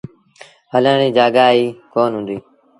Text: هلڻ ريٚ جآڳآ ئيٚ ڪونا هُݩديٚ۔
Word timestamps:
هلڻ 0.73 0.93
ريٚ 1.01 1.15
جآڳآ 1.17 1.45
ئيٚ 1.55 1.77
ڪونا 1.93 2.17
هُݩديٚ۔ 2.19 2.43